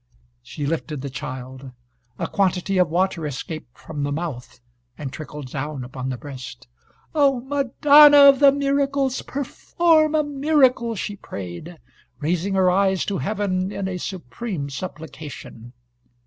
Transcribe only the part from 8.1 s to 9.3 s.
of the Miracles,